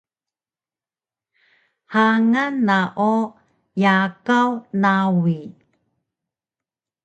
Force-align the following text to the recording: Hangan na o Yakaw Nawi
Hangan 1.93 2.53
na 2.67 2.79
o 3.11 3.13
Yakaw 3.83 4.49
Nawi 4.81 5.39